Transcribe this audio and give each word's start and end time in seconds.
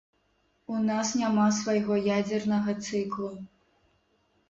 У 0.75 0.79
нас 0.87 1.11
няма 1.19 1.45
свайго 1.59 2.01
ядзернага 2.17 2.79
цыклу. 2.85 3.33